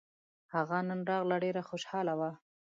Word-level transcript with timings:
هغه 0.53 0.77
نن 0.89 0.99
راغله 1.09 1.37
ډېره 1.43 1.61
خوشحاله 1.69 2.13
وه 2.19 2.31